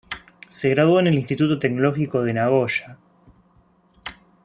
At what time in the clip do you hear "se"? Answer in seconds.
0.49-0.69